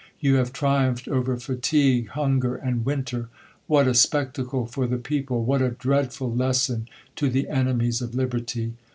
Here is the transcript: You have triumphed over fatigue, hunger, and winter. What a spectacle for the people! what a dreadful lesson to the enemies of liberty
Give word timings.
You 0.19 0.33
have 0.37 0.51
triumphed 0.51 1.07
over 1.07 1.37
fatigue, 1.37 2.07
hunger, 2.07 2.55
and 2.55 2.83
winter. 2.83 3.29
What 3.67 3.87
a 3.87 3.93
spectacle 3.93 4.65
for 4.65 4.87
the 4.87 4.97
people! 4.97 5.43
what 5.45 5.61
a 5.61 5.69
dreadful 5.77 6.33
lesson 6.33 6.87
to 7.17 7.29
the 7.29 7.47
enemies 7.49 8.01
of 8.01 8.15
liberty 8.15 8.73